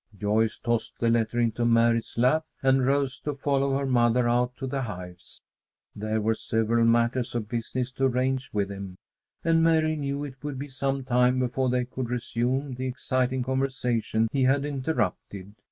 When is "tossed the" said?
0.57-1.11